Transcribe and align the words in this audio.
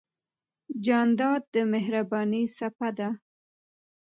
جانداد 0.85 1.41
د 1.53 1.55
مهربانۍ 1.73 2.43
څپه 2.57 2.89
ده. 2.97 3.09